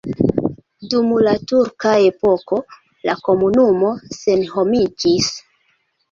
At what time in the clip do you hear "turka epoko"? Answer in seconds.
1.49-2.57